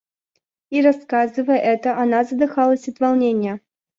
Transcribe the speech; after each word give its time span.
И, 0.71 0.81
рассказывая 0.81 1.59
это, 1.59 1.95
она 1.99 2.23
задыхалась 2.23 2.87
от 2.87 2.99
волнения. 2.99 3.61